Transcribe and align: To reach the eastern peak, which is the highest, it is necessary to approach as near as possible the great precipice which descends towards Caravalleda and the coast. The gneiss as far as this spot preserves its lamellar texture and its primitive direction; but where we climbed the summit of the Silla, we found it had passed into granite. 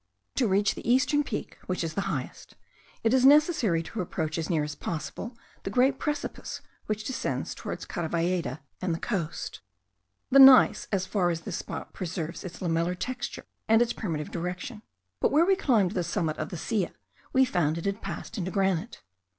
To 0.37 0.47
reach 0.47 0.73
the 0.73 0.91
eastern 0.91 1.23
peak, 1.23 1.59
which 1.67 1.83
is 1.83 1.93
the 1.93 2.09
highest, 2.09 2.55
it 3.03 3.13
is 3.13 3.23
necessary 3.23 3.83
to 3.83 4.01
approach 4.01 4.39
as 4.39 4.49
near 4.49 4.63
as 4.63 4.73
possible 4.73 5.37
the 5.61 5.69
great 5.69 5.99
precipice 5.99 6.61
which 6.87 7.03
descends 7.03 7.53
towards 7.53 7.85
Caravalleda 7.85 8.61
and 8.81 8.95
the 8.95 8.99
coast. 8.99 9.59
The 10.31 10.39
gneiss 10.39 10.87
as 10.91 11.05
far 11.05 11.29
as 11.29 11.41
this 11.41 11.57
spot 11.57 11.93
preserves 11.93 12.43
its 12.43 12.61
lamellar 12.61 12.95
texture 12.97 13.45
and 13.67 13.79
its 13.79 13.93
primitive 13.93 14.31
direction; 14.31 14.81
but 15.19 15.31
where 15.31 15.45
we 15.45 15.55
climbed 15.55 15.91
the 15.91 16.03
summit 16.03 16.37
of 16.39 16.49
the 16.49 16.57
Silla, 16.57 16.93
we 17.31 17.45
found 17.45 17.77
it 17.77 17.85
had 17.85 18.01
passed 18.01 18.39
into 18.39 18.49
granite. 18.49 19.03